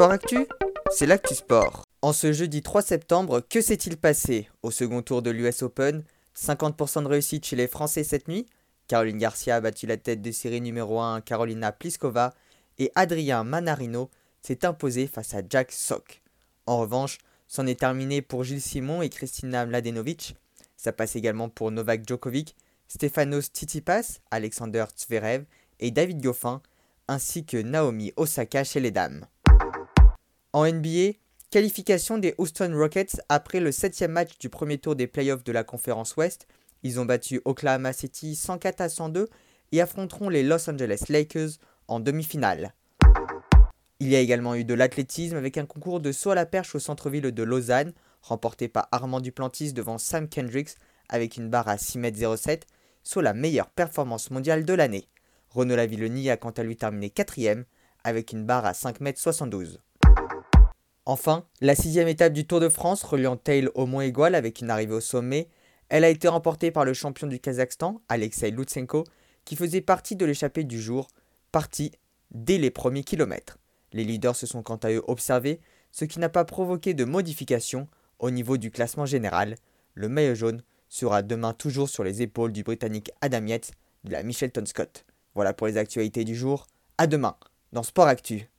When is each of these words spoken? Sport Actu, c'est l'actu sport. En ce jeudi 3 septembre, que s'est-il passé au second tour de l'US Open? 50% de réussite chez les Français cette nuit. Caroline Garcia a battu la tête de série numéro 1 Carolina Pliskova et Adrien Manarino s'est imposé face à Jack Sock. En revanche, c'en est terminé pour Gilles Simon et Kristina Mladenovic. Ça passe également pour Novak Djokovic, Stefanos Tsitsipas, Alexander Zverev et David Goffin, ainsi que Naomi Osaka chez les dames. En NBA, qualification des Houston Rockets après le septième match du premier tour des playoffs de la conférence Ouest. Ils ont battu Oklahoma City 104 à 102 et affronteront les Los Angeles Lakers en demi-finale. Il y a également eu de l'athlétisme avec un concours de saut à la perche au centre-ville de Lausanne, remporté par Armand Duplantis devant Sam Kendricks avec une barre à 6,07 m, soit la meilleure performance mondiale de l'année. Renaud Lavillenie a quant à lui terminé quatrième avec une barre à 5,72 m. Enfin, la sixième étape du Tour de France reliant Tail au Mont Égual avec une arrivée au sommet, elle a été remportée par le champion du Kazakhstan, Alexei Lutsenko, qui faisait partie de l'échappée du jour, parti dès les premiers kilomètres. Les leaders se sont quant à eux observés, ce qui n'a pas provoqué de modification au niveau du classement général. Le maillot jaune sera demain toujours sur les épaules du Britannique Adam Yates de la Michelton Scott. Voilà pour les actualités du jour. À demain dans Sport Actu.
Sport 0.00 0.12
Actu, 0.12 0.46
c'est 0.90 1.04
l'actu 1.04 1.34
sport. 1.34 1.84
En 2.00 2.14
ce 2.14 2.32
jeudi 2.32 2.62
3 2.62 2.80
septembre, 2.80 3.42
que 3.46 3.60
s'est-il 3.60 3.98
passé 3.98 4.48
au 4.62 4.70
second 4.70 5.02
tour 5.02 5.20
de 5.20 5.30
l'US 5.30 5.60
Open? 5.60 6.04
50% 6.34 7.02
de 7.02 7.06
réussite 7.06 7.44
chez 7.44 7.54
les 7.54 7.68
Français 7.68 8.02
cette 8.02 8.26
nuit. 8.26 8.46
Caroline 8.88 9.18
Garcia 9.18 9.56
a 9.56 9.60
battu 9.60 9.86
la 9.86 9.98
tête 9.98 10.22
de 10.22 10.30
série 10.30 10.62
numéro 10.62 11.00
1 11.00 11.20
Carolina 11.20 11.70
Pliskova 11.70 12.32
et 12.78 12.90
Adrien 12.94 13.44
Manarino 13.44 14.08
s'est 14.40 14.64
imposé 14.64 15.06
face 15.06 15.34
à 15.34 15.42
Jack 15.46 15.70
Sock. 15.70 16.22
En 16.64 16.78
revanche, 16.78 17.18
c'en 17.46 17.66
est 17.66 17.80
terminé 17.80 18.22
pour 18.22 18.42
Gilles 18.42 18.62
Simon 18.62 19.02
et 19.02 19.10
Kristina 19.10 19.66
Mladenovic. 19.66 20.34
Ça 20.78 20.92
passe 20.92 21.14
également 21.14 21.50
pour 21.50 21.72
Novak 21.72 22.08
Djokovic, 22.08 22.56
Stefanos 22.88 23.48
Tsitsipas, 23.52 24.20
Alexander 24.30 24.86
Zverev 24.96 25.44
et 25.78 25.90
David 25.90 26.22
Goffin, 26.22 26.62
ainsi 27.06 27.44
que 27.44 27.58
Naomi 27.58 28.14
Osaka 28.16 28.64
chez 28.64 28.80
les 28.80 28.92
dames. 28.92 29.26
En 30.52 30.66
NBA, 30.66 31.12
qualification 31.50 32.18
des 32.18 32.34
Houston 32.38 32.72
Rockets 32.74 33.20
après 33.28 33.60
le 33.60 33.70
septième 33.70 34.10
match 34.10 34.36
du 34.40 34.48
premier 34.48 34.78
tour 34.78 34.96
des 34.96 35.06
playoffs 35.06 35.44
de 35.44 35.52
la 35.52 35.62
conférence 35.62 36.16
Ouest. 36.16 36.48
Ils 36.82 36.98
ont 36.98 37.04
battu 37.04 37.40
Oklahoma 37.44 37.92
City 37.92 38.34
104 38.34 38.80
à 38.80 38.88
102 38.88 39.28
et 39.70 39.80
affronteront 39.80 40.28
les 40.28 40.42
Los 40.42 40.68
Angeles 40.68 41.04
Lakers 41.08 41.50
en 41.86 42.00
demi-finale. 42.00 42.74
Il 44.00 44.08
y 44.08 44.16
a 44.16 44.20
également 44.20 44.56
eu 44.56 44.64
de 44.64 44.74
l'athlétisme 44.74 45.36
avec 45.36 45.56
un 45.56 45.66
concours 45.66 46.00
de 46.00 46.10
saut 46.10 46.30
à 46.30 46.34
la 46.34 46.46
perche 46.46 46.74
au 46.74 46.80
centre-ville 46.80 47.30
de 47.30 47.42
Lausanne, 47.44 47.92
remporté 48.20 48.66
par 48.66 48.88
Armand 48.90 49.20
Duplantis 49.20 49.72
devant 49.72 49.98
Sam 49.98 50.28
Kendricks 50.28 50.74
avec 51.08 51.36
une 51.36 51.48
barre 51.48 51.68
à 51.68 51.76
6,07 51.76 52.50
m, 52.50 52.58
soit 53.04 53.22
la 53.22 53.34
meilleure 53.34 53.70
performance 53.70 54.32
mondiale 54.32 54.64
de 54.64 54.74
l'année. 54.74 55.06
Renaud 55.50 55.76
Lavillenie 55.76 56.28
a 56.28 56.36
quant 56.36 56.50
à 56.50 56.64
lui 56.64 56.76
terminé 56.76 57.08
quatrième 57.08 57.66
avec 58.02 58.32
une 58.32 58.46
barre 58.46 58.66
à 58.66 58.72
5,72 58.72 59.74
m. 59.74 59.78
Enfin, 61.10 61.44
la 61.60 61.74
sixième 61.74 62.06
étape 62.06 62.32
du 62.32 62.46
Tour 62.46 62.60
de 62.60 62.68
France 62.68 63.02
reliant 63.02 63.36
Tail 63.36 63.68
au 63.74 63.84
Mont 63.86 64.00
Égual 64.00 64.36
avec 64.36 64.60
une 64.60 64.70
arrivée 64.70 64.94
au 64.94 65.00
sommet, 65.00 65.48
elle 65.88 66.04
a 66.04 66.08
été 66.08 66.28
remportée 66.28 66.70
par 66.70 66.84
le 66.84 66.94
champion 66.94 67.26
du 67.26 67.40
Kazakhstan, 67.40 68.00
Alexei 68.08 68.52
Lutsenko, 68.52 69.02
qui 69.44 69.56
faisait 69.56 69.80
partie 69.80 70.14
de 70.14 70.24
l'échappée 70.24 70.62
du 70.62 70.80
jour, 70.80 71.08
parti 71.50 71.90
dès 72.30 72.58
les 72.58 72.70
premiers 72.70 73.02
kilomètres. 73.02 73.58
Les 73.92 74.04
leaders 74.04 74.36
se 74.36 74.46
sont 74.46 74.62
quant 74.62 74.76
à 74.76 74.92
eux 74.92 75.02
observés, 75.08 75.60
ce 75.90 76.04
qui 76.04 76.20
n'a 76.20 76.28
pas 76.28 76.44
provoqué 76.44 76.94
de 76.94 77.04
modification 77.04 77.88
au 78.20 78.30
niveau 78.30 78.56
du 78.56 78.70
classement 78.70 79.04
général. 79.04 79.56
Le 79.94 80.08
maillot 80.08 80.36
jaune 80.36 80.62
sera 80.88 81.22
demain 81.22 81.54
toujours 81.54 81.88
sur 81.88 82.04
les 82.04 82.22
épaules 82.22 82.52
du 82.52 82.62
Britannique 82.62 83.10
Adam 83.20 83.44
Yates 83.46 83.72
de 84.04 84.12
la 84.12 84.22
Michelton 84.22 84.64
Scott. 84.64 85.04
Voilà 85.34 85.54
pour 85.54 85.66
les 85.66 85.76
actualités 85.76 86.22
du 86.22 86.36
jour. 86.36 86.68
À 86.98 87.08
demain 87.08 87.34
dans 87.72 87.82
Sport 87.82 88.06
Actu. 88.06 88.49